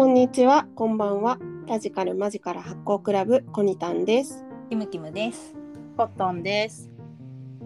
[0.00, 1.38] こんにちは、こんばんは。
[1.66, 4.46] ラジカルマジカル発行クラブコニタンです。
[4.70, 5.54] キムキムです。
[5.94, 6.90] コットンです。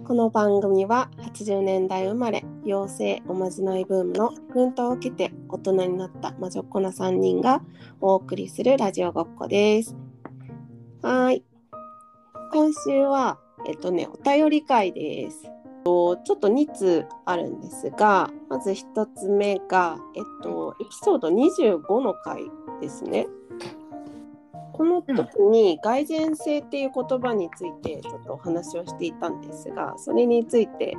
[0.05, 7.63] この番組は80年代生まれ、妖精おまじないブームの奮闘を受けて大人になった魔女っ子な3人が
[8.01, 9.95] お送りするラジオごっこです。
[11.03, 11.45] はーい。
[12.53, 15.49] 今週は、えっとね、お便り会です。
[15.85, 22.45] ちょっと2通あるんですが、まず1つ目が、えっと、エピソード25の回
[22.81, 23.27] ですね。
[24.75, 30.97] この時に蓋然性っていう言葉についてちょっとお話をしていたんですがそれについて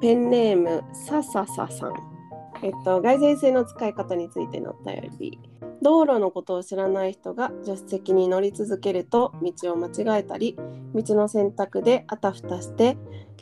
[0.00, 1.94] ペンネームささささん、
[2.64, 5.38] えっと、蓋然性の使い方についてのお便り
[5.82, 10.56] 道路のことを知らない人が助手席に乗り続けると道を間違えたり
[10.94, 12.96] 道の選択であたふたして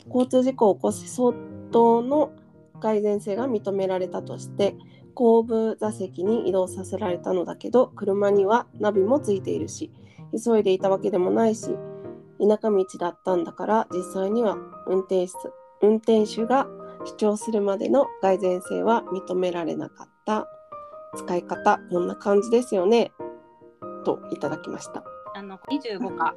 [0.07, 1.33] 交通事故を起こす相
[1.71, 2.31] 当の
[2.79, 4.75] 蓋然性が認められたとして
[5.13, 9.91] 後部座席に移動させられたのだけど車にはナビもついているし
[10.43, 11.75] 急いでいたわけでもないし
[12.39, 15.33] 田舎道だったんだから実際には運転手
[15.81, 16.67] 運転手が
[17.05, 20.47] 主張するまでの蓋然性は認められなかった。
[21.15, 23.11] 使い方こんな感じですよね
[24.05, 25.03] といただきました。
[25.35, 26.35] あの25課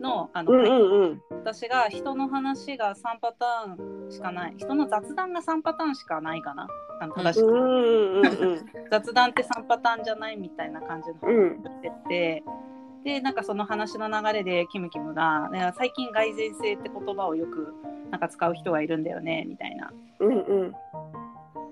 [0.00, 1.22] のあの、うんうんうん。
[1.30, 4.54] 私が人の話が3パターンしかない。
[4.56, 6.68] 人の雑談が3パターンしかないかな。
[7.00, 11.62] あの正しく、うんうんうんうん 雑談って3パターンじゃないみたいな感じのうん。
[11.62, 12.44] 話をしてて、
[13.04, 17.74] でなんかその話の流れでキムキムが、ね、最近蓋然性って言葉をよく
[18.10, 19.92] なんか使う人がいるんだよねみたいな。
[20.20, 20.74] うんうん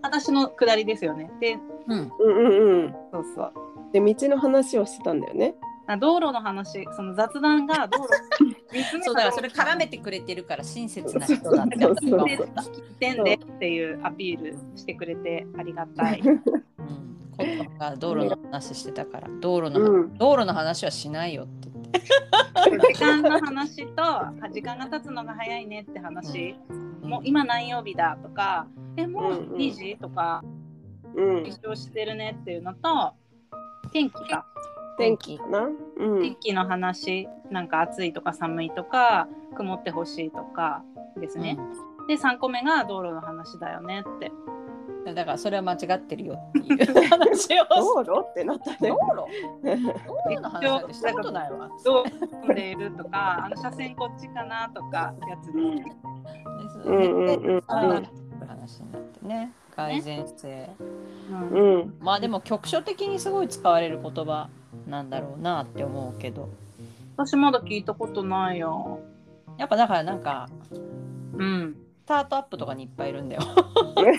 [0.05, 1.31] 話のくだりですよね。
[1.41, 2.13] でうん。
[2.19, 2.95] うんうんうん。
[3.11, 3.53] そうそう。
[3.93, 5.55] で道の話をしてたんだよね。
[5.87, 6.87] あ道路の話。
[6.95, 8.55] その雑談が道路。
[9.03, 12.63] そうだからそれ絡めてくれてるから親切な人だって私は思った。
[12.63, 16.21] 聞いてんでっていうアピールしてくれてありがたい。
[16.21, 16.39] うん。
[17.37, 19.29] コットンが道路の話してたから。
[19.41, 20.19] 道路の、うん。
[20.19, 21.71] 道路の話はしないよって。
[22.71, 22.93] 言って。
[22.93, 26.57] 時間の話とあ時間が経つのが早いねって話、
[27.03, 28.67] もう今何曜日だとか
[28.97, 29.57] えもううんうん。
[29.57, 29.97] 2時？
[30.01, 30.43] とか。
[31.15, 31.47] うん。
[31.47, 33.15] 一生してるねっていうのと
[33.93, 34.47] 天気か。
[34.99, 35.69] 天気かな？
[35.97, 36.23] うん。
[36.23, 40.83] 天気の話なんか暑いとか寒いとか曇ってほしいとか
[41.21, 41.59] ですね、
[42.09, 44.29] で3個目が道路の話だよねって。
[44.29, 44.55] うん
[45.05, 48.25] だからそれは間違ってるよっていう話を道路？
[48.27, 48.89] ってなったね。
[48.89, 48.97] 道。
[49.63, 49.77] 路？
[50.07, 51.69] 道路の話したことないわ。
[51.85, 55.83] どう住んでいるとかあの車線こっちかなとかやつで、で
[56.71, 57.63] すうんうんうん
[58.47, 60.71] 話になってね改善性。
[61.31, 64.49] うんうんまあでも局所的にすごい使われる言葉
[64.87, 66.49] なんだろうなって思うけど
[67.17, 69.01] 私まだ聞いたことないよ。
[69.57, 70.49] やっぱだからなんか
[71.35, 71.77] うん。
[72.05, 73.43] スタートアップとかにいっぱいいるんだよ。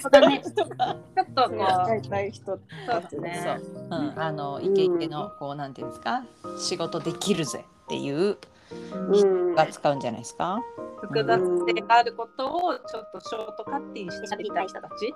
[0.02, 0.42] そうだね。
[0.58, 3.60] とかちょっとこ大体人う、そうですね。
[3.92, 6.24] そう、うん、あのイケイケのこうなんていうんですか
[6.58, 8.38] 仕事できるぜっていううん
[9.56, 10.00] が使うん。
[10.00, 10.62] じゃないですか。
[11.02, 15.14] 複雑性があることをちょっとショートカットにして喋りたい人たち。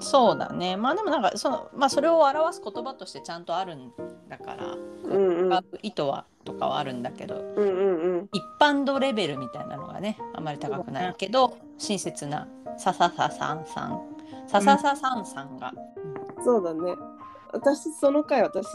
[0.00, 0.76] そうだね。
[0.76, 3.92] まあでもなんかそのまあそれを表す言葉としてちゃんとあるん
[4.28, 4.78] だから、う
[5.18, 5.50] んうん。
[5.50, 8.28] 使う意図はとかはあるんだけど、うんうんうん。
[8.32, 14.00] 一般度レベルみたいなのがねあまり高くないけど、親切なささささんさん。
[14.46, 15.72] ささささんさんが、
[16.44, 16.94] そうだね
[17.54, 18.66] 私その回私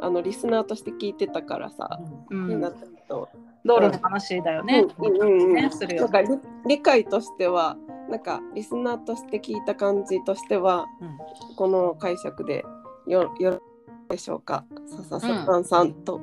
[0.00, 1.98] あのリスナーとして聞いてたからさ、
[2.30, 2.48] うん。
[2.48, 3.28] 気になったけど、
[3.64, 4.86] 道路の話だよね。
[4.98, 5.54] うんうんうん。
[5.54, 6.28] ねするよなんか理
[6.66, 7.76] 理解としては
[8.08, 11.18] なんかリスナーとして聞いた感じとしてはうん。
[11.56, 12.64] この解釈で
[13.06, 13.60] よよろ
[14.08, 14.64] でしょうか？
[14.86, 16.20] ささささんさんと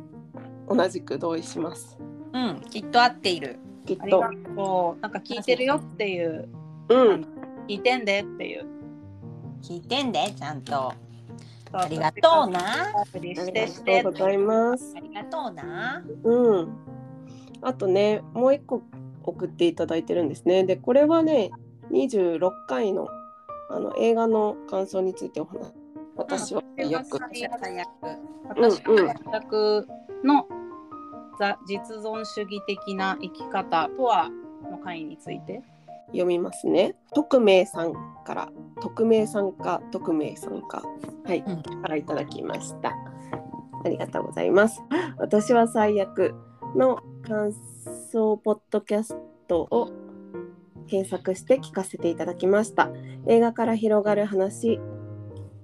[0.70, 1.98] 同じく同意します、
[2.34, 3.60] うん、きっと合っている。
[3.86, 4.26] きっと。
[4.26, 5.02] ありがとう。
[5.02, 6.50] なんか聞いてるよっていう、
[6.90, 7.28] うん。
[7.68, 8.66] 聞いてんでっていう。
[9.62, 10.94] 聞いてんでちゃんと。
[11.72, 12.50] あありがとう。
[12.50, 12.60] な。
[12.88, 16.04] ありがとうございますありがとうな。
[16.24, 16.78] うん。
[17.62, 18.82] あとね、もう一個
[19.24, 20.64] 送っていただいてるんですね。
[20.64, 21.52] で、これはね、
[21.92, 23.08] 26回の
[23.70, 25.74] あの映画の感想についてお話。
[26.16, 27.20] 私は最悪。
[27.20, 27.80] 私は最
[29.36, 29.88] 悪
[30.24, 30.48] の
[31.38, 34.30] ザ実存主義的な生き方とは
[34.72, 35.62] の回について。
[36.08, 36.96] 読みますね。
[37.14, 37.94] 匿名さん
[38.28, 38.50] から、
[38.82, 40.84] 匿名さんか、匿名さんか、
[41.24, 42.92] はい、うんからいただきました。
[43.86, 44.84] ありがとうございます。
[45.18, 46.36] 私は最悪
[46.76, 47.54] の感
[48.12, 49.16] 想ポッドキャス
[49.48, 49.92] トを
[50.88, 52.90] 検索して聞かせていただきました。
[53.28, 54.78] 映画から広がる話、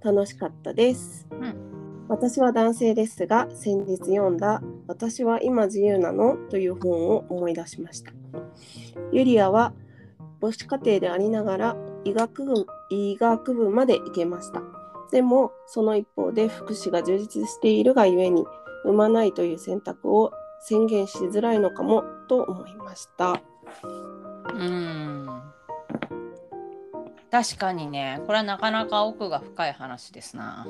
[0.01, 1.27] 楽しかったです。
[1.31, 1.73] うん
[2.09, 8.11] 私は男性ですが、先日読んだ「私は今自由なの?」という本を思い出しました。
[9.13, 9.73] ユリアは
[10.41, 14.61] 母子家庭でありながら医学部医学部まで行けました。
[15.11, 18.45] でもその一方で福祉が充実しているがゆえに
[18.83, 23.41] 産まないという選択を宣言しづらいのかもと思いました。
[24.53, 25.41] うん
[27.31, 30.67] 確かにねこれはなかなか奥が深い話ですな。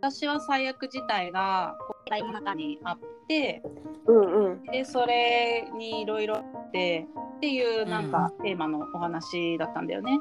[0.00, 3.62] 私は最悪自体が国会の中にあって
[4.06, 7.06] うんうんでそれにいろいろあって
[7.36, 10.18] っていうなんかテーマのお話だったんだよね。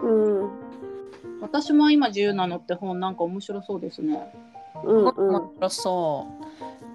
[0.00, 0.50] うん
[1.40, 4.32] 私も今自由なのって本なんか面白そうですね。
[4.84, 6.26] うんうん面白そ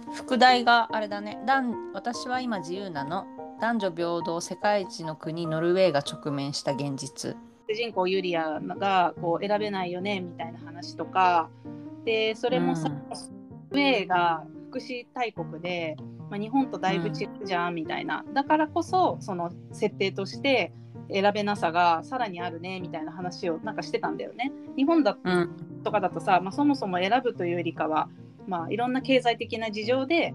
[0.09, 0.13] う。
[0.13, 1.39] 副題があれだね。
[1.45, 3.25] 男私は今自由なの。
[3.61, 7.37] 男女平等世界一の国ノルウェーが直面した現実。
[7.69, 11.49] 主人公ユリアがこう選べないよねみたいな話とか
[12.03, 13.01] でそれもさ、うんノ
[13.71, 14.43] ルウェーが
[14.73, 15.95] 福祉大国で、
[16.31, 20.73] まあ、日本とだいぶ違うじゃんみたいな、だからこそその設定として
[21.11, 24.51] 選べなさがさらにあるねみたいな話をなんかしてたんだよね。
[24.75, 25.51] 日本だうん。
[25.83, 28.09] とかだとさ、まあ、そもそも選ぶというよりかは、
[28.47, 30.33] まあ、いろんな経済的な事情で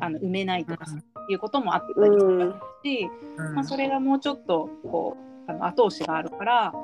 [0.00, 0.96] あの埋めないとかさ、
[1.28, 2.54] いうこともあったりする
[2.84, 3.08] し、
[3.54, 5.16] まあ、それがもうちょっとこ
[5.46, 6.74] うあの後押しがあるから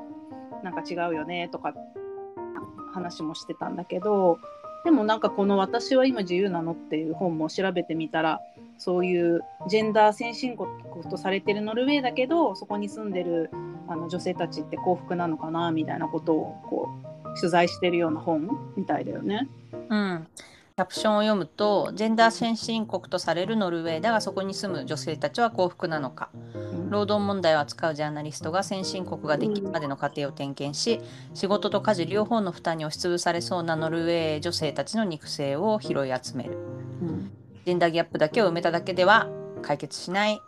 [0.63, 1.75] なんか違うよねとか
[2.93, 4.39] 話もしてたんだけど
[4.85, 8.41] でもなんかこの「私は今自由なの?」っていう本も調べてみたら
[8.79, 10.69] そういうジェンダー先進国
[11.11, 13.51] とされてるノルウェーだけどそこに住んでる
[13.89, 16.89] あの女性たちって幸福なのかなみたいなことをこ
[17.35, 19.49] う取材してるような本みたいだよね。
[19.89, 20.27] うん。
[20.77, 26.31] キャプションを読むと、ジェンダー先進国とされるノルウェーだがそこに住む女性たちは幸福なのか。
[26.95, 31.01] 労働問題を扱うジャーナリストが先進国ができるまでの過程を点検し、
[31.35, 36.57] 仕事と家事両方の負担に押しつぶされそうなノルウェー女性たちの肉声を拾い集める。
[37.03, 37.31] うん
[37.67, 39.27] ジェンダーギャップだけを埋めただけでは
[39.63, 40.41] 解決しない。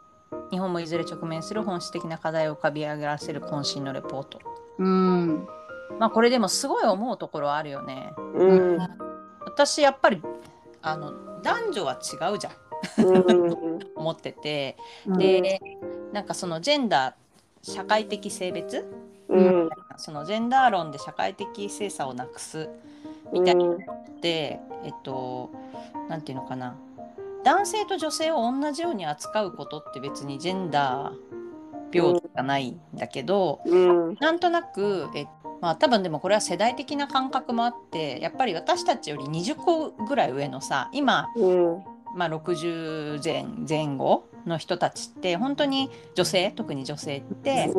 [0.50, 4.38] 日本もいずれ直面する本質的な課題を浮かび上げらせる渾身のレポート。
[4.78, 5.48] うん
[5.98, 8.12] まあこれでもすごい思うところあるよね。
[8.34, 8.78] うん
[9.44, 10.22] 私やっぱり
[10.82, 12.52] あの男女は違うじゃん
[13.04, 14.76] うん 思ってて、
[15.06, 15.60] うんで
[16.16, 18.86] なんかそのジェンダー社会的性別？
[19.28, 19.68] うん。
[19.98, 22.70] そのジェンダー論で社会的性差をなくす
[23.34, 23.64] みたいな。
[23.64, 23.76] のっ
[24.22, 25.50] て、えっと
[26.08, 26.74] なんていうのかな。
[27.44, 34.16] 男性と女性を同じように扱うことって別にジェンダー平等じゃないんだけど、うん。
[34.18, 35.26] なんとなくえ
[35.60, 41.84] まあ多分でもこれは世代的な感覚もあってやっぱり私たちより20個ぐらい上のさ今、うん。
[42.14, 47.70] まあ、60前前後の人たちって本当に女性特に女性って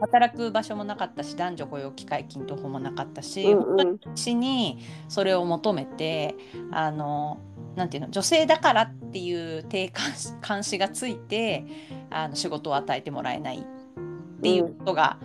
[0.00, 3.76] 働く場所もなかったし男女雇用機会均等法もなかったし、うんうん。
[3.76, 4.78] 本当に死に
[5.08, 6.36] それを求めて
[6.70, 7.40] あの
[7.76, 11.64] なんていうの女性だからっていう低監視監視がついて
[12.10, 15.18] あの仕事を与えてもらえないっていうことが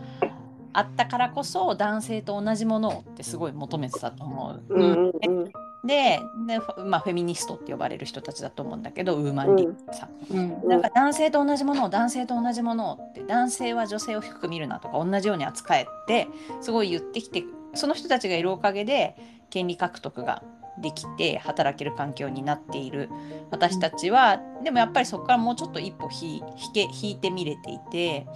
[0.73, 4.73] あったからこそ、男性と同じものをってすごい求めてたと思う。
[4.75, 10.67] うんうんうんでで、まあ、フェミニストって呼ばれる人たちだと思うんだけどウーマンリーグとかさ、うん。
[10.67, 16.27] なんか男性と同じものを男性と同じものをって男性は女性を低く見るなとか同じように扱えって
[16.61, 17.43] すごい言ってきて
[17.73, 19.15] その人たちがいるおかげで
[19.49, 20.43] 権利獲得が
[20.79, 23.09] できて働ける環境になっている。
[23.51, 26.43] 私たちはでもやっぱりそこからもうちょっと一歩引引
[26.73, 28.27] け引いてみれていて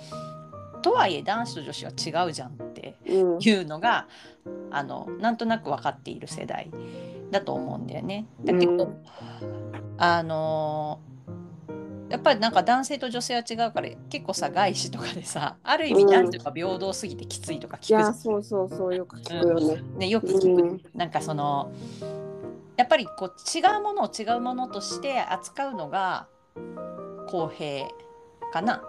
[0.81, 3.39] とはいえ男子と女子は違うじゃんってうん。
[3.39, 4.07] いうのが
[4.71, 6.71] あのなんとなく分かっている世代
[7.31, 8.25] だと思うんだよね。
[8.43, 9.03] だけど、うん
[9.97, 10.99] あの
[12.09, 18.01] やっぱりなんか男性と女性は違うから結構さ外資とかでさある意味男女が平等すぎてきついとかい聞くじゃん。
[18.01, 19.81] やそうそうそうよく聞くよね。
[19.97, 20.81] ね、よく聞く、うん。
[20.93, 21.71] なんかその
[22.75, 26.27] やっぱりこう違うものを違うものとして扱うのが
[27.29, 27.87] 公平
[28.51, 28.83] かな。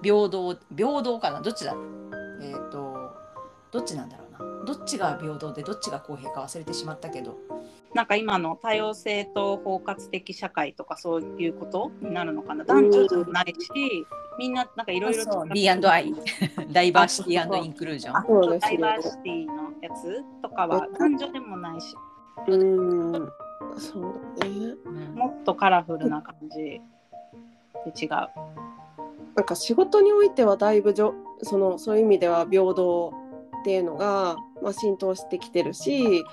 [0.00, 1.40] 平等平等かな。
[1.40, 1.74] どっちだ？
[2.42, 3.10] えっ、と
[3.72, 4.29] どっちなんだろう。
[4.29, 4.29] な
[4.70, 7.36] どっちが平等でどっちが公平か忘れてしまったけど。
[7.92, 12.64] なんか今の多様性と包括的社会とかそういうことになるのかな。
[12.64, 14.06] 男女じゃないし、
[14.38, 16.14] みんななんかいろいろ D&I
[16.70, 18.16] ダイバーシティインクルージョン。
[18.16, 18.70] あそうです。
[18.70, 21.96] ねダイバーシティのやつとかは男女でもないし。
[22.46, 23.32] うん。
[23.76, 24.76] そうだね。
[24.84, 26.58] うんもっとカラフルな感じ。
[26.58, 26.80] で
[28.00, 28.10] 違う。
[29.34, 33.12] なんか仕事においてはだいぶじょそのそういう意味では平等
[33.60, 36.24] っていうのが、まあ、浸透してきてるし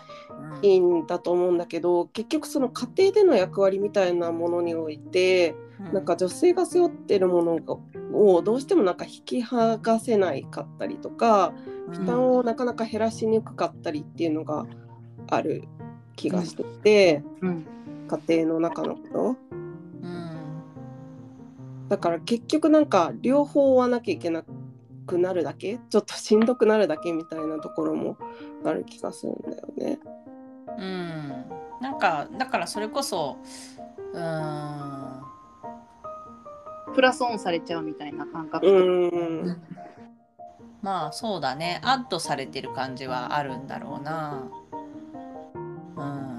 [0.61, 5.93] いいんだと思うんだけど結局その家庭での役割みたいなものにおいてうん。
[5.93, 7.77] なんか女性が背負ってるものが
[8.13, 11.53] をどうしてもなんか引き剥がせないかったりとか
[11.91, 14.65] 負担をなかなか減らしにくかったりっていうのが
[15.29, 15.67] ある
[16.15, 17.65] 気がしてて、うん。
[18.07, 19.35] 家庭の中のこと。
[20.01, 20.37] うん。
[21.89, 24.51] だから結局なんか両方追わなきゃいけなく
[25.15, 25.79] なるだけ？
[25.89, 28.17] ちょっとしんどくなるだけみたいなところも
[28.65, 29.99] ある気がするんだよね。
[30.77, 31.45] うん、
[31.81, 33.37] なんかだからそれこそ
[34.13, 35.23] うーん。
[36.93, 38.65] プラスオンされちゃうみたいな感覚。
[38.65, 38.71] う
[39.45, 39.61] ん。
[40.81, 41.79] まあそうだね。
[41.83, 44.43] アッドされてる感じはあるんだろうな。
[45.95, 46.37] うん。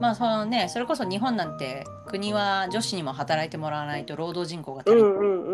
[0.00, 5.12] まあそのねそれこそ日本なんて国は女子にも働いてもらわないと労働人口が足りない。
[5.12, 5.53] うんうんうん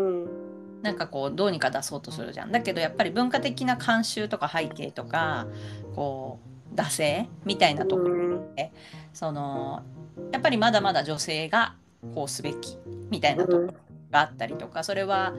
[0.81, 2.51] なんかこうどうにか出そうとするじゃん。
[2.51, 5.47] だけどやっぱり文化的な慣習とか背景とか
[5.95, 8.41] こう惰性みたいなところうん
[9.13, 9.83] その
[10.31, 11.75] やっぱりまだまだ女性が
[12.15, 12.77] こうすべき
[13.09, 13.67] みたいなところ
[14.09, 15.33] があったりとかそれは、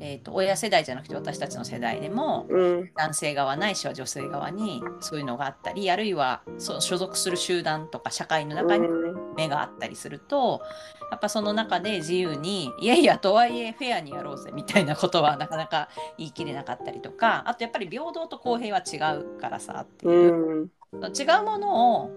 [0.00, 8.88] えー、と親世代じゃなくて私たちの世代でもうん男性側ないしは女性側にそういうのがあったりあるいはそう所属する集団とか社会の中に
[9.36, 10.62] 目があったりすると
[11.10, 20.62] やっぱその中で自由にいやいやとはいえフェアにやろうぜみたいなことはなかなか言い切れなかったりとかあとやっぱり平等と公平は違うからさっていう。
[20.62, 20.70] う、ん。
[20.94, 22.10] 違うものを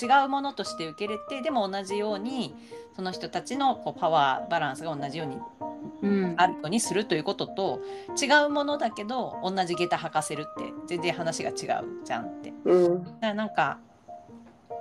[0.00, 2.54] 違うものとして受け入れてでも同じように
[2.94, 5.38] その人たちのこうパワーバランスが同じように
[6.02, 6.34] うん。
[6.36, 7.80] あるようにするということと
[8.20, 11.56] 違うものだけど同じ下駄履かせるって全然話が違う
[12.04, 12.52] じゃんって。
[12.64, 13.04] うん。
[13.04, 13.78] だからなんか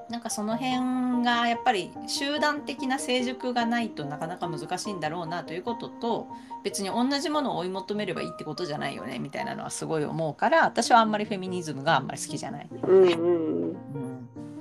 [0.09, 6.27] なんかその辺がやっぱり集団的な成熟がないとなかなか難しいんだろうなということと
[6.63, 12.69] 別に同じものを追い求めればいいってことじゃないよねみたいなのはすごい思うから私はあんまりフェミニズムがあんまり好きじゃない。
[12.83, 13.77] うんうんうん、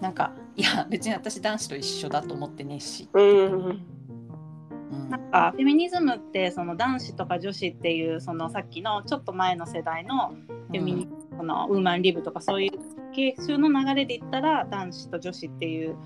[0.01, 3.09] なんかいや別に私男子と一緒だと思ってねえし。
[3.13, 3.87] うんうん
[5.09, 10.35] なんかフェミニズムってその男子とか女子っていうそのさっきのちょっと前の世代の
[10.69, 12.73] フェミニ、そのウーマンリブとかそういう
[13.15, 15.97] 系種の流れで言ったら男子と女子っていう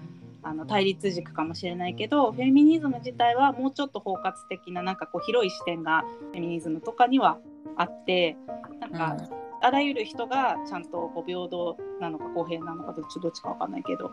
[0.43, 7.39] あの対立軸かもしれないけどフェミニズム自体はもうちょっと包括的ななんかこう広い視点がフェミニズムとかには
[7.77, 8.37] あって
[8.81, 9.17] なんか、
[9.61, 14.11] あらゆる人がちゃんとこう平等なのか公平なのかどっちどっちかわかんないけど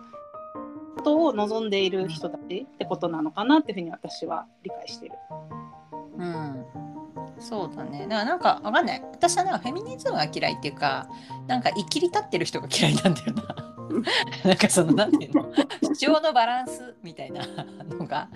[0.96, 5.16] ことを望んでいる人たちってことなのかなっていうふうに私は理解してる。
[6.18, 6.66] うん、
[7.40, 8.04] そうだね。
[8.04, 9.02] だからなんかわかんない。
[9.12, 11.08] 私はなんかフェミニズムが嫌いっていうか、
[11.48, 13.75] なんか生きり立ってる人が嫌いなんだよな。
[14.44, 15.52] なんかそのなんていうの？
[15.96, 17.46] 主張のバランスみたいな
[17.90, 18.30] のが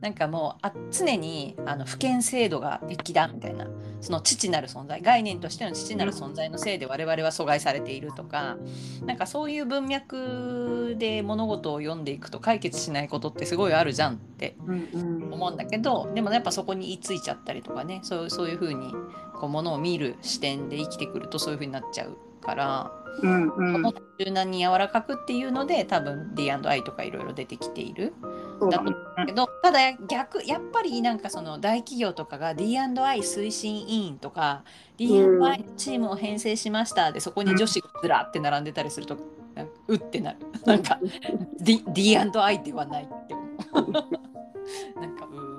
[0.00, 3.66] なんかもうあ常にあの不権制度が敵だみたいな。
[4.04, 8.58] その父なる存在概念としての父なる存在のせいで我々は阻害されているとか
[9.06, 18.92] なんかそういう文脈で物事を読んでいくと解決しないことってすごいあるじゃんって思うんだけどでもやっぱそこに言い着いちゃったりとかねそうそういうふうに
[19.40, 22.92] こうものを見る視点で生きてくるとそういうふうになっちゃうから、
[23.22, 23.82] うんうん。
[23.82, 28.12] もっと柔軟に柔らかくっていうので多分 D&I とかいろいろ出てきている。
[28.60, 28.92] そうだね。
[29.26, 34.64] けどただ逆やっぱりなんかその大企業とかが D&I 推進委員とか
[34.96, 39.16] D&I チームを編成しましたでそこに女子がずらって並んでたりすると
[39.88, 40.38] うってなる。
[40.66, 40.98] なんか
[41.60, 43.34] D&I ではないって
[43.72, 43.92] 思う。
[45.00, 45.53] なんかう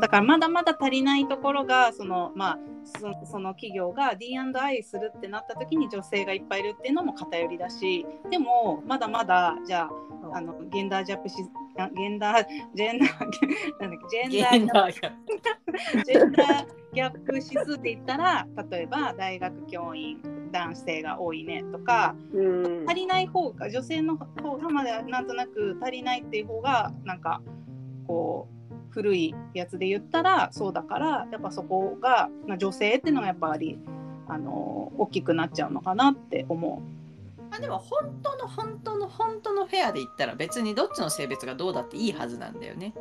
[0.00, 9.88] だからまだまだ足りないところがそのまあそその企業が D&I するってなった時に女性がいっぱいいるっていうのも偏りだしでもまだまだじゃ
[10.32, 11.36] ああのゲンダージャップし
[11.76, 15.12] あゲンダージェンダーなんだっけジェンダーゲンダーが
[16.04, 22.84] ジェンダーギャップ指数って言ったら例えば大学教員男性が多いねとかうん。
[22.88, 27.40] 足りない方が女性の方がまだなんとなく足りないっていう方がなんか
[28.06, 28.59] こう
[28.90, 33.78] 古いやつで言ったらそうだからやっぱそこが、まあ、女性っていうのがやっぱり
[34.28, 36.82] あの大きくなっちゃうのかなって思
[37.50, 42.94] あでも本当の本当の本当のフェアで言ったら別にどっちの性別がどうだっていいはずなんだよね。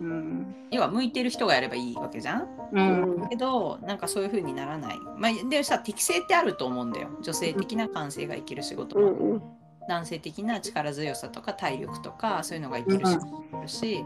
[0.00, 0.04] う。
[0.04, 2.48] うん要は向いてる人がやればいいわけじゃん。
[2.72, 4.98] うんけどなんかそういう風にならない。
[5.16, 7.08] まあ、でさ適性ってあると思うんだよ。
[7.22, 9.42] 女性的な感性が生きる仕事も、うんうん
[9.88, 14.04] 男性的な力強さとか体力とかそういうのが生きるし、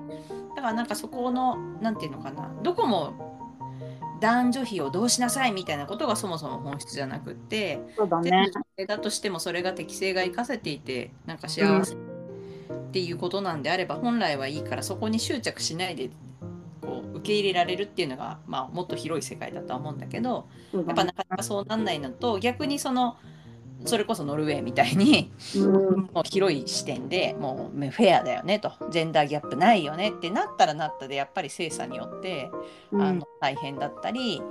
[0.54, 3.36] だからなんかそこのなんていうのかなどこも
[4.20, 7.80] 男女比をどうしなさいみたいなことがそもそも本質じゃなくって。
[7.96, 8.50] そうだね。
[8.76, 11.96] でだとしてもそれが適性が生かせていてなんか幸せっ
[12.92, 16.10] ていうことなんであれば本来はいいからそこに執着しないで
[16.80, 23.16] こう受け入れられるっていうのが、まあ、もっと広い世界だとは思うんだけどやっぱなかなかそうなんないのと逆にその
[23.86, 25.72] それこそノルウェーみたいにうん。
[26.12, 28.72] もう広い視点でもうフェアだよねと。
[28.90, 32.50] ジェンダーギャップないよねってなったらなったでやっぱり精査によって
[32.92, 34.42] あの大変だったり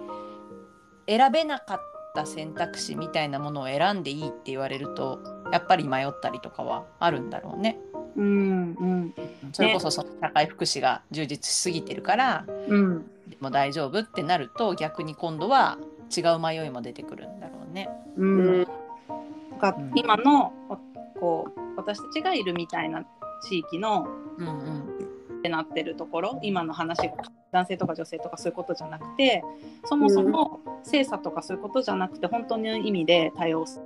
[1.08, 1.80] 選べなかっ
[2.16, 5.20] た選択肢みたいなものを選んでいいって言われると
[5.52, 7.78] やっぱり迷ったりとかはあるんだろうね。
[8.16, 9.16] うんうん。
[9.52, 13.06] それこそその社会福祉が充実しすぎてるからうん。
[13.28, 15.78] でも大丈夫ってなると逆に今度は
[16.16, 17.90] 違う迷いも出てくるんだろうね。
[18.18, 18.85] うんうん
[19.60, 19.92] がうん。
[19.96, 20.54] 今の
[21.20, 23.06] こう私たちがいるみたいな
[23.48, 24.08] 地域の
[24.38, 24.96] うんうん。
[25.40, 27.14] ってなってるところ今の話が
[27.52, 29.44] 男性とか女性とかそういうことじゃなくて
[29.84, 33.82] そもそも性差とかそういうことじゃなくて本当の意味で多様性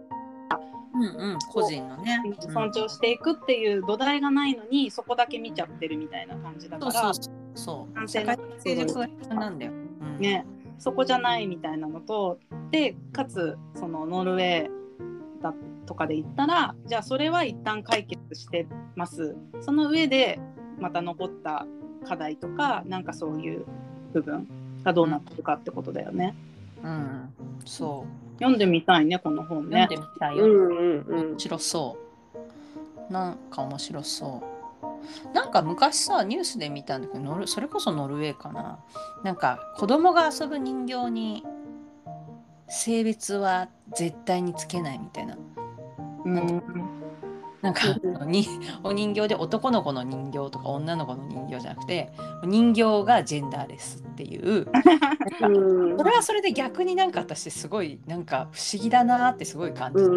[0.91, 2.21] うんうん、個人のね。
[2.25, 2.51] うん。
[2.51, 7.95] 尊重していくっていう土台がないのにそこだけ見ちゃってるみたいな感じだからそうそうそう。
[7.95, 9.71] 男性の社会的成熟が必要なんだよ。
[9.71, 10.45] うん、ね。
[10.77, 12.39] そこじゃないみたいなのと
[12.71, 14.78] でかつそのノルウェー
[15.41, 15.53] だ
[15.86, 20.39] とかで言ったらじゃあそれは一旦解決してますその上で
[20.79, 21.65] また残った
[22.05, 23.65] 課題とかなんかそういう
[24.13, 24.48] 部分
[24.84, 26.36] がどうなってるかってことだよね。
[26.84, 27.34] うん、
[27.65, 28.39] そう。
[28.39, 30.10] 読んでみたいねこの本ね読んで。
[30.13, 30.48] みたいうよ。
[30.48, 31.98] んうんうん面白そ
[33.10, 33.13] う。
[33.13, 35.34] なんか面白そう。
[35.34, 38.79] なんか昔さニュースで見たんだけどノルそれこそノルウェーかな
[39.24, 41.43] なんか子供が遊ぶ人形に
[42.69, 45.38] 性別は絶対につけないみたいな。
[46.25, 46.63] うん。
[47.61, 48.31] なんかうん。
[48.31, 48.45] に
[48.83, 52.11] お人形で男の子の人形とか女の子の人形じゃなくて
[52.43, 54.67] 人形がジェンダーレスっていう。
[55.41, 55.97] うん。
[55.97, 60.09] それはそれで逆になんか私すごいなんか不思議だなってすごい感じた。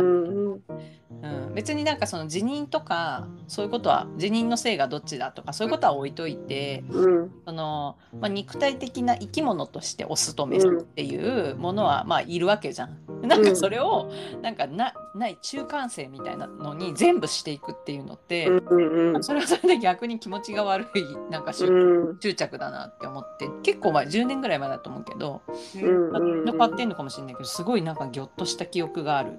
[1.22, 1.54] うん。
[1.54, 7.30] 別になんかその辞任とかそういうことは辞任のせいがどっちだとかそういうことは置いといてうん。
[7.46, 12.98] その、まあ、肉体的な生き物としてオスとメスっていうものはまあいるわけじゃん。
[13.22, 14.10] なんかそれを
[14.42, 22.18] なんかなない中間性みたいなのに全部していくっていうのって、うんうんそれはそれで逆に気持ちが悪いなんか執うん。
[22.20, 25.42] 執着だなって思って結構前10年ぐらい前だと思うけど、
[25.76, 26.44] うんうん。
[26.44, 29.38] 変わってんのかもしれないけどすごいなんかギョッとした記憶がある。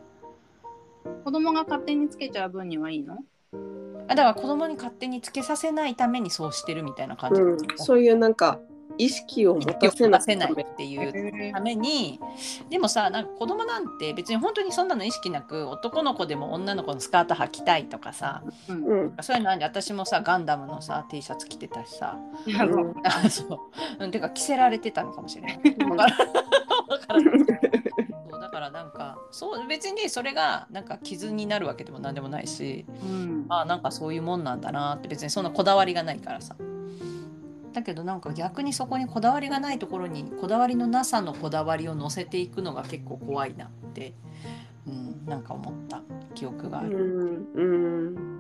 [1.24, 3.17] 子供が勝手につけちゃう分にはいいの？
[4.07, 8.60] あだから子供に勝手につけさせないためにそうしてるみたいな感じ、うんそういうなんか
[9.00, 10.22] 意識を持たせない。
[10.22, 12.19] せないっていうために
[12.69, 18.84] でもさなんか子供なんて別に本当にそんなの意識なく男の子でも女の子のスカート履きたいとかさうん。
[18.84, 19.60] うんそういうのあるん。
[19.60, 22.19] で私もさガンダムのさ T シャツ着てたしさ。
[22.45, 22.93] ううん。
[23.04, 23.45] あ そ
[23.99, 24.04] う。
[24.04, 25.58] うんてか着せられてたのかもしれない。
[25.89, 27.25] わからん。
[27.28, 27.38] わ
[28.63, 33.45] からなんかそう別にそれがなんか傷になるわけでも何でもないしうん。
[33.49, 36.56] あなんかそういうもんなんだなって別にそんなこだわりがないからさ。
[37.73, 44.13] だけどなんか逆にそこにこだわりがないところにこだわりのなさのこだわりを乗せていくのが結構怖いなって、
[44.88, 46.02] うん、なんか思った
[46.36, 48.34] 記憶があうる、んうんうん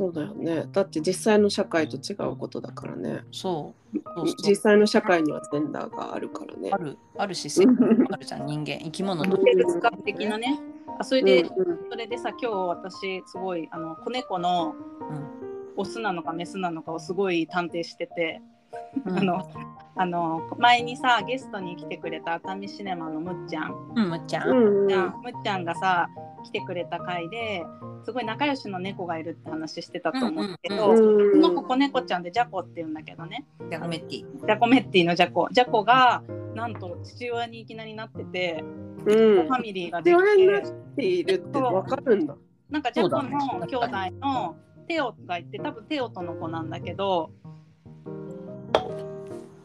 [0.00, 0.66] そうだよね。
[0.72, 3.20] だって実際の社会と違うことだからね。
[3.32, 3.98] そう。
[4.16, 4.34] そうそう。
[4.48, 6.70] 実際の社会にはジェンダーがあるからね。
[6.72, 8.78] あるあるし性格もあるじゃん人間。
[8.78, 10.58] 生き物の生物学的なね。
[10.98, 11.78] あそれで、うん。
[11.90, 15.40] それでさ今日私すごいあの子猫のうん。
[15.76, 18.40] オスなのかメスなのかをすごい探偵してて、
[19.06, 19.18] うん。
[19.18, 19.50] あの
[19.96, 26.08] あの前にさゲストに来てくれた熱海シネマのむっちゃん、うんむっちゃん、うんむっちゃんがさ
[26.44, 27.64] 来てくれた回で
[28.04, 33.46] すごい仲良しの猫がいるって話してたと思うけど、うんうんその子子猫ちゃんでジャコって言うんだけどね。
[33.70, 34.18] ジャコメッティ。
[34.18, 35.48] ジャコメッティのジャコ。
[35.50, 36.22] ジャコが
[36.54, 38.64] なんと父親にいきなりなってて、
[39.06, 39.46] うん。
[39.46, 42.34] ファミリーができ父親になてっているってわかるんだ。
[42.70, 43.88] なんかジャコの兄弟
[44.20, 44.56] の
[44.88, 47.30] テオがいて多分テオとの子なんだけど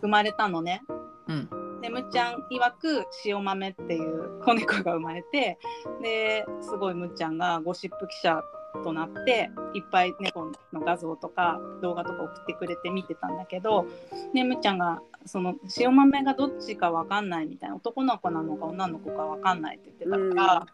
[0.06, 0.84] 生まれたのね。
[1.28, 1.50] うん
[1.82, 5.60] でむっちゃん曰く塩豆っていう 子猫が生まれて
[6.02, 8.42] ですごいむっちゃんがゴシップ記者
[8.84, 13.86] となっていっぱい猫の画像とか動画とか送ってくれて見てたんだけど、
[14.34, 20.66] ね、むっちゃんがその塩豆がどっちかわかんないみたいな男の子なのか女の子かわかんないって言ってたから、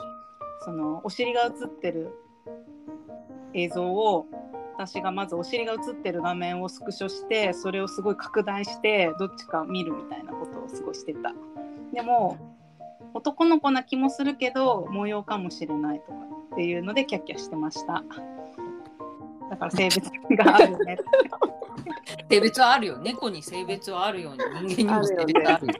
[0.61, 2.13] そのお尻が映ってる
[3.53, 4.25] 映像を
[4.77, 11.33] 私がまずお尻が映ってる画面をスクショしてそれをすごい拡大してどっちか見るみたいなことをすごいしてた。
[11.93, 12.37] でも
[13.13, 16.13] 男の子な気もするけど模様かもしれないとか
[16.53, 18.03] っていうのでキャッキャしてました。
[19.49, 20.97] だから性別があるね。
[22.29, 25.67] 性別はあるよ猫に性別はあるように人間にも性別はある。
[25.67, 25.73] よ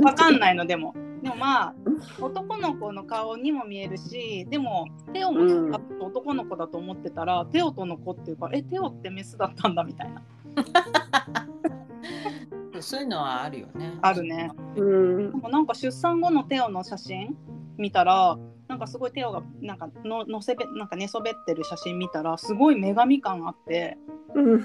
[0.00, 0.94] わかんないのでも。
[1.22, 1.74] でもまあ
[2.20, 10.22] 男の子の顔にも見えるしでもテオもずっと男の子だと思ってたら、テオとの子っていうかえテオってメスだったんだみたいな。
[12.80, 13.98] そういうのはあるよね。
[14.02, 14.50] あるね。
[14.76, 15.30] うん。
[15.30, 17.36] でもなんか出産後のテオの写真
[17.76, 18.38] 見たら
[18.72, 23.98] なんかすごいテオがなんかののせべなんか寝そべってる写真見たらすごい女神感あって
[24.34, 24.64] うん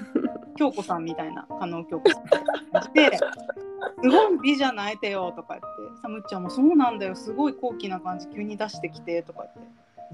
[0.56, 3.18] 京子さんみたいな加納京子さんで
[4.02, 9.60] すごい美じゃないテオとか言ってさむっちゃんもそうなんだよすごい高貴な感じ急に出してきてとか言って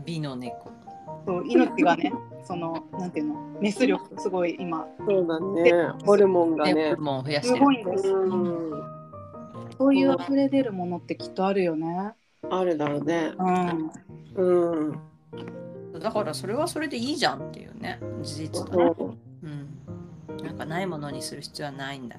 [0.03, 0.71] 美の猫
[1.27, 2.12] そう命がね
[2.43, 5.71] そのなんていうのメス力すごい今そうだね。
[6.03, 6.95] ホルモンがねね。
[6.95, 8.08] もう増やしすごいんです。
[8.08, 8.84] うん。
[9.77, 12.13] そういう溢れ出るものってきっとあるよね。
[12.60, 13.34] あるだろうね。
[13.38, 13.92] うん。
[14.36, 15.00] うん。
[16.04, 18.92] だからそれはそれでいいじゃんっていうね事実だね、
[19.44, 22.18] うん、なんかないものにする必要はないんだ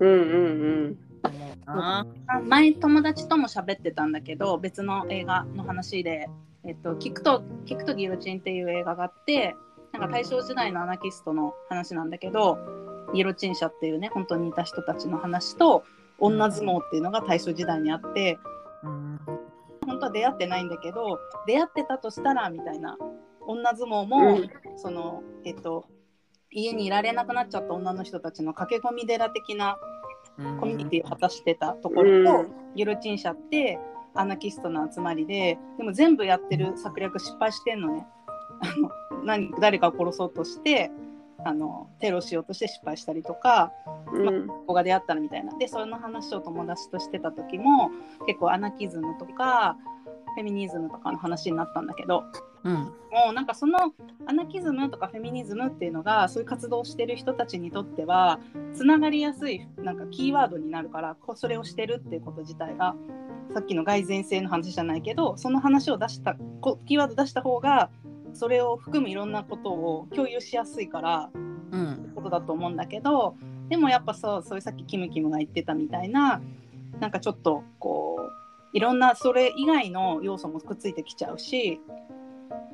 [0.00, 0.96] うんうん
[1.26, 1.30] う
[1.66, 6.28] なあ前友達とも喋ってたんだけど別の映画の話で
[6.64, 9.54] 「えっと、聞くと聞くとギロチン」っていう映画があって
[9.92, 12.58] なんか大正時代のアナキストの話なんだけど
[13.14, 15.84] ギロチン社っていうね本当にいた人たちの話と
[16.18, 18.51] 女相撲っていうのが大正時代にあってうん
[20.02, 22.96] 本当は出会ってないんだけど出会ってたとしたらみたいな。
[23.44, 24.50] 女相撲うも、ん。
[24.76, 25.86] そのえっと
[26.50, 29.76] 家にいられなくなっちゃった女の人たちの駆け込み寺的な
[30.38, 30.60] うん。
[30.60, 32.74] コミュニティを果たしてたところと、うん。
[32.74, 33.78] ギロチン社って
[34.14, 38.06] アナキストの集まりででも全部やってる策略失敗してんのね。
[38.60, 38.90] あの
[39.24, 40.90] 何誰かを殺そうとして
[41.44, 43.72] あのテロしようとして失敗したりとか
[44.12, 44.46] うん。
[44.46, 47.90] ここが出会ったらみたいなでその話を友達としてた時も
[48.26, 49.76] 結構アナキズムとか
[50.34, 52.24] フェミニズムとかの話になったんだけど
[52.64, 52.92] うんも
[53.30, 53.92] うなんかその
[54.26, 58.40] アナキズムとかフェミニズムっていうのがそういう活動をしてる人たちにとっては
[58.74, 62.94] つながりやすいなんかキーワードになるからそれをしてるっていうこと自体が
[63.52, 67.90] さっきの蓋然性の話じゃないけどその話を出したこキーワード出した方が
[68.34, 71.30] それを含むいろんなことを共有しやすいから
[71.72, 73.36] うんことだと思うんだけど
[73.68, 76.40] でもやっぱそうそういうさっきキムキムが言ってたみたいな
[77.00, 78.16] なんかちょっとこ
[78.74, 81.80] ういろんなそれ以外の要素もくっついてきちゃうし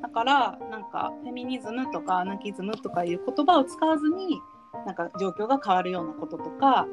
[0.01, 4.41] だからなんかフェミニズムとかアナキズムとかいう言葉を使わずに
[4.85, 6.87] なんか状況が変わるようなこととか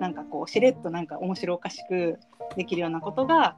[0.00, 2.18] なんかこうしれっとなんか面白おかしく
[2.56, 3.56] できるようなことが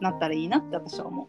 [0.00, 1.28] なったらいいなって私は思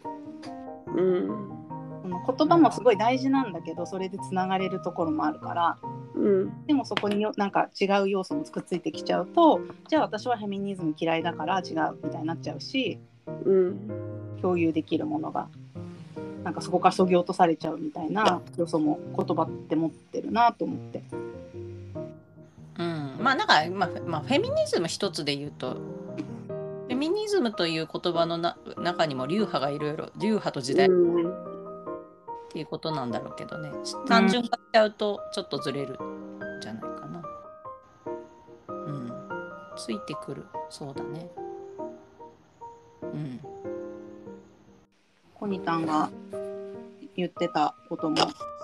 [0.96, 1.02] う。
[1.02, 1.61] うん。
[2.04, 5.78] 言葉もすごい大事なんだけどそれでつながれるところもあるから
[6.16, 6.66] うん。
[6.66, 13.00] でもそこによなんか違う要素もくっついてきちゃうとじゃあ私はフェミニズム嫌いだから違うみたいになっちゃうし
[13.46, 13.92] うん。
[14.42, 15.48] 共有できるものが
[16.44, 21.04] なんかそこからそぎ落とされちゃうみたいな要素も言葉って持ってるなと思って。
[22.80, 31.51] うん、まあなんか、まあ、まあフェミニズム一つで言うとフェミニズムという言葉のな中にも流派がいろいろ流派と時代っうん。
[32.52, 33.72] ていうことなんだろうけどね。
[34.08, 35.98] 単純化しちゃうとちょっとずれるん
[36.62, 37.24] じゃないかな。
[38.68, 39.12] うん。
[39.78, 40.46] ついてくる。
[40.70, 41.30] そうだね。
[43.02, 43.40] うん。
[45.34, 46.10] コニタンが
[47.16, 48.18] 言ってたことも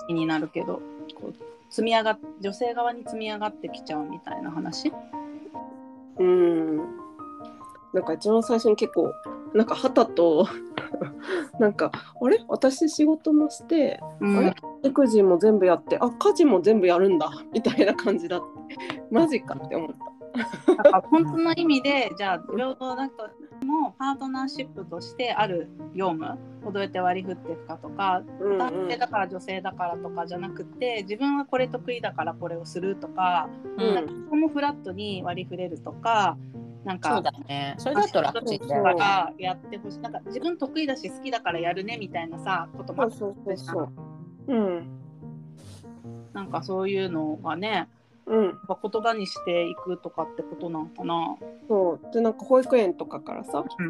[0.08, 0.82] 気になるけど
[1.16, 1.34] こう
[1.70, 4.94] 積み上がっ女性側に積み上がってきちゃうみたいな話？
[6.20, 6.78] うん。
[7.94, 9.12] なんか一番最初に結構
[9.54, 10.48] なんか旗と
[11.60, 11.92] なんか
[12.22, 12.44] あれ？
[12.48, 14.38] 私仕事もしてうん。
[14.38, 14.56] あれ？
[14.84, 19.02] 育児も全部やってあ家事も全部やるんだみたいな感じだって。
[19.12, 20.18] マジかって思った。
[20.74, 23.24] なんか本当の意味でじゃあ平等だと
[23.66, 28.58] もパートナーシップとしてある業務をどうやって割り振っていくかとかうんうん。
[28.60, 33.96] 男性だから女性だからとかじゃなくて自分はこれ得意だからこれをするとか,、うん。
[33.96, 36.38] なんかそこもフラットに割り振れるとか
[36.84, 37.76] なんかそうだね。
[37.78, 38.94] それだと楽ちんだか。
[38.94, 40.00] らやってほしい。
[40.00, 43.90] なんか自分得意だし好きだからやるねみたいなさこともあそうそうそうそう。
[44.48, 44.88] うん。
[46.34, 47.90] なんかそういうのがね
[48.26, 48.60] うん。
[48.92, 51.38] 言葉にしていくとかってことなのかな。
[51.68, 52.14] そう。
[52.14, 53.90] でなんか保育園とかからさ、うん。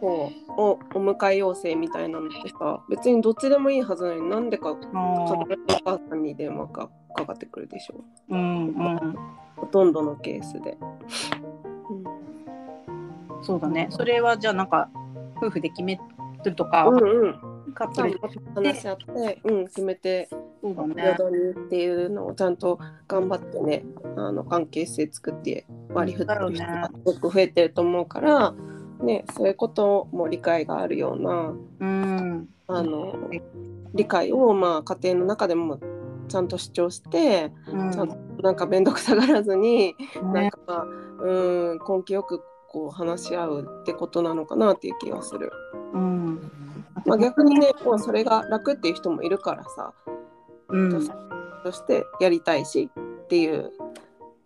[0.00, 0.78] こうおお
[1.14, 8.02] 迎え要請みたいなのってさ別にどっちでもいいはずなのになんでかあ必ーずお母さんに電話がかかってくるでしょ。
[8.30, 9.16] うんうん。
[9.56, 10.76] ほとんどのケースで。
[13.42, 13.88] そうだね。
[13.90, 14.88] それはじゃあなんか
[15.36, 15.98] 夫婦で決め
[16.44, 17.52] るとか、うんうん。
[17.74, 18.18] カップルで
[18.54, 20.28] 話し合って、うん、決めて
[20.62, 21.16] そうだね。
[21.66, 22.78] っていうのをちゃんと
[23.08, 23.84] 頑張ってね
[24.16, 28.54] あの関係性作って割り振ってる人がすごく増えてると思うから、
[29.02, 32.48] ね、そういうことも理解があるようなうん。
[32.68, 33.30] あの
[33.94, 35.78] 理解を、まあ、家庭の中でも
[36.28, 37.92] ちゃんと主張してうん。
[37.92, 40.84] ちゃんとなんか面倒くさがらずに、なんねか、まあ、
[41.22, 45.52] うん根気よくこう話し合うってことなのかなっていう気がする。
[45.92, 46.52] うん。
[47.04, 49.92] まあ、逆にねもうそれが楽っていう人もいるからさ
[50.68, 51.08] うん。
[51.64, 52.90] としてやりたいし
[53.24, 53.70] っていう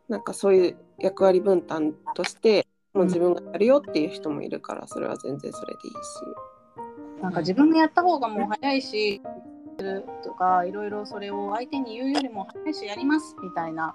[0.08, 7.22] なんかそういう役割分担としてもう自分がやるよっていう人もいるからそれは全然それでいいし。
[7.22, 9.22] なんか自分がやった方がもう早いし、
[10.22, 13.94] とかいろいろそれを相手に言うよりも早いしやりますみたいな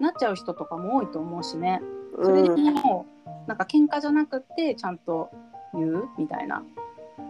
[0.00, 1.80] なっちゃう人とかも多いと思うしね。
[2.22, 5.30] それでうんもうなんか喧嘩じゃなくてちゃんと
[5.74, 6.62] 言うみたいな。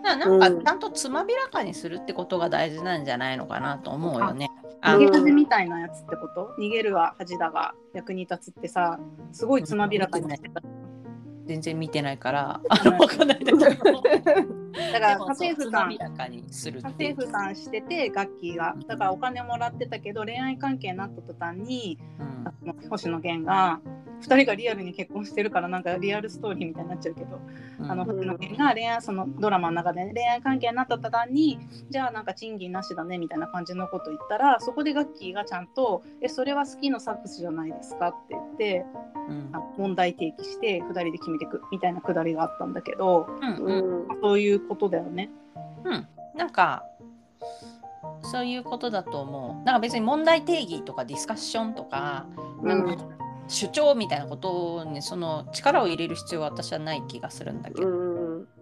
[0.02, 4.48] ななんかうんちゃんとつまびらかにするってことが大事なんじゃないのかなと思うよね。
[4.82, 6.54] あ逃げうん恥みたいなやつってこと？
[6.58, 8.98] 逃げるは恥だが役に立つってさ
[9.32, 10.62] すごいつまびらかにしてた。
[11.46, 12.60] 全然見てないから。
[12.68, 13.40] あのわかんない。
[13.40, 13.92] んだけど。
[14.92, 21.98] だから家政婦さんびらかにするっ家政婦さんしててガッキーがだからお金もらってたけど恋愛関係になった途端に
[22.64, 22.88] うん。
[22.88, 23.80] 星野源が
[24.20, 27.40] 2人がリアルに結婚してるからなんかリアルストーリーみたいになっちゃうけど、
[27.88, 38.86] あのうん星野源が恋愛そのドラマの中で、ね、恋愛関係になった途端にじゃあなんか賃金なしだねみたいな感じのこと言ったらそこでガッキーがちゃんと「えそれは好きのサックスじゃないですか?」って言って
[39.28, 45.30] うんあ問題提起して2人で決めていくみたいなくだりがあったんだけどうんううんんそういうことだよね。
[45.84, 46.06] うん、
[46.36, 46.84] なんか
[48.22, 49.64] そういうことだと思う。
[49.64, 52.26] なんか別に問題定義とかディスカッションとか
[52.62, 52.96] なんか
[53.50, 57.90] 主張みたいなことにその力を入れる必要は私はない気がするんだけど、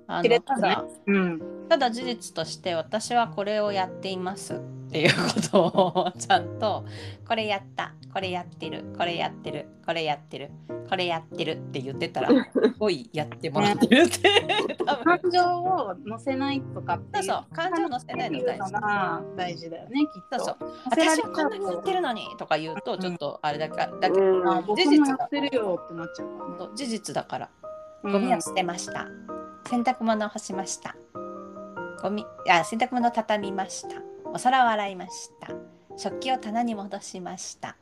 [0.09, 0.85] あのただ。
[1.07, 1.41] うん。
[1.69, 4.55] ただ事実として私はこれをやっています。
[4.55, 6.87] っていうことをちゃんと
[7.27, 7.93] これやった。
[8.11, 8.87] これやってる。
[8.97, 9.69] これやってる。
[9.85, 10.51] これやってる。
[10.89, 12.35] これやってるって言ってたらす
[12.79, 14.77] ごいやってもらってるって。
[15.05, 18.73] 感情を乗せないとかってそう感情乗せないの大事。
[18.73, 20.43] が大事だよねきっと。
[20.43, 27.51] そう私はこんなに言ってるのにとか言うとちょっとあれだからだけど、事実だもやってるよってなっちゃうから事実だから。
[27.63, 27.69] うん
[28.03, 29.09] ゴミを捨てました、
[29.69, 30.97] 洗濯物を干しました。
[32.03, 34.01] ゴミあ洗濯物を畳みました。
[34.33, 35.49] お皿を洗いました。
[35.97, 37.77] 食器を棚に戻しました。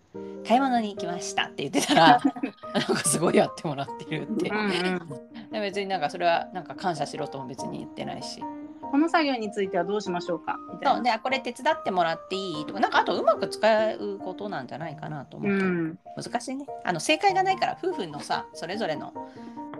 [0.47, 1.45] 買い物に行きました。
[1.45, 2.21] って言ってたら
[2.75, 5.53] なんかすごいやってもらってるって、うんうん。
[5.53, 8.43] で別になんかそれはなんか感謝しろとも別に言ってないし。
[8.89, 10.57] この作業についてはどうしましょうか？
[10.73, 10.99] みたそいう。
[10.99, 11.03] な。
[11.03, 12.67] であこれ手伝ってもらっていい？
[12.67, 15.99] とかなんかあとうまく使うことなんじゃないかなと思って、うん。
[16.17, 16.67] 難しいね。
[16.85, 19.13] あの正解がないから夫婦のさそれぞれの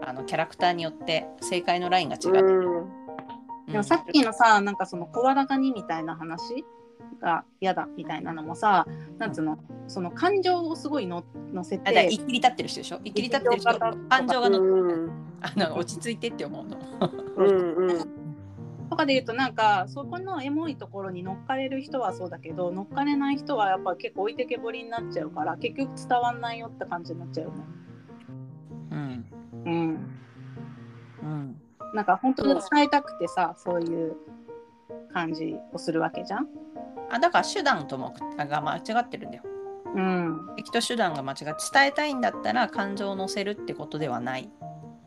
[0.03, 2.81] あのキャラクターによって正解のラインが違う、うん。
[2.81, 3.73] うん。
[3.73, 6.65] でもさっきのさなんかその声高にみたいな話
[7.21, 8.87] が嫌だみたいなのもさ
[9.19, 13.01] なんつうのその感情をすごいの乗せてあだから生きり立ってる人でしょ？
[13.05, 13.79] 生きり立ってる人。
[14.09, 15.11] 感情がの、うん。
[15.41, 16.79] あなんか落ち着いてって思うの。
[17.37, 18.27] うんうん。
[18.89, 27.65] とかで言うとなんかそこのエモいところに乗っかれる人はそうだけど乗っかれない人はやっぱ結構置いてけぼりになっちゃうから結局伝わんないよって感じになっちゃうよね。
[29.67, 29.73] うん。
[29.73, 29.91] うん。
[31.23, 31.57] うん
[31.95, 34.17] なんか本当に伝えたくてさそういう
[35.15, 36.49] 感じをするわけじゃん？
[37.11, 39.45] あだから手段ともが間違ってるんだよ。
[39.95, 44.51] うん、敵と手段が間違って伝えたいんだったら感情を乗せるってことではない。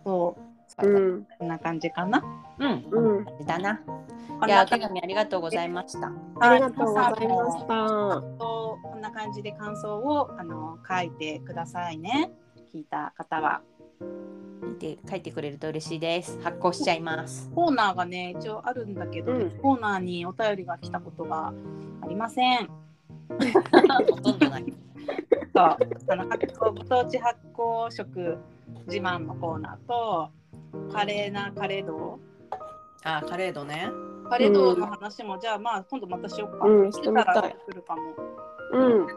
[0.04, 0.38] そ
[0.82, 0.88] う。
[0.88, 1.28] うん。
[1.38, 2.24] こんな感じかな？
[2.58, 3.26] うん、うん。
[3.46, 3.82] だな
[4.48, 6.12] いやお手紙ありがとうございました。
[6.40, 7.68] ありがとうございました。
[7.68, 12.32] とこんな感じで感想をあの書いてくださいね。
[12.74, 13.62] 聞いた方は。
[14.62, 16.40] 見て書いてくれると嬉しいです。
[16.42, 17.50] 発行しちゃいます。
[17.56, 19.52] コーナーがね一応あるんだけど、うん。
[19.62, 21.54] コーナーにお便りが来たことが
[22.02, 22.68] ありません。
[23.30, 24.66] ほとんどない。
[25.56, 25.78] そう。
[26.08, 28.38] あの発酵ご当地発酵食
[28.88, 30.30] 自慢のコーナーと
[30.92, 32.20] カレーなカレード
[33.04, 33.90] あカレードね。
[34.30, 36.68] カレードの話も、じゃあまあ今度またしようか。
[36.68, 36.92] うん。
[36.92, 38.02] してたら来るかも。
[38.74, 39.08] うん。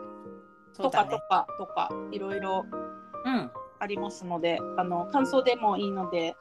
[0.74, 2.64] とかとかとかいろいろ。
[3.24, 3.50] うん
[3.82, 6.36] ありますのであの感想でもいいので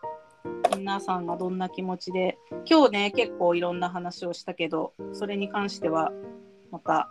[0.77, 2.38] 皆さんがどんな気持ちで
[2.69, 6.12] 今日ね結構いろんな話をしたけどそれに関しては
[6.71, 7.10] また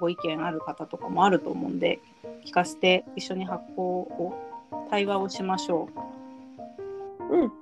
[0.00, 2.00] ご意見ある方とかもあると思うんで
[2.44, 4.34] 聞かせて一緒に発行を
[4.90, 5.88] 対話をしましょ
[7.30, 7.52] うん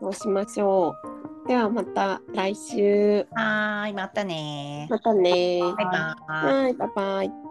[0.00, 0.94] そうしましょ
[1.44, 1.48] う。
[1.48, 3.26] ではまた来週。
[3.32, 5.60] はーいまたねまたね。
[5.62, 7.45] バイバーイはい、バイバイ。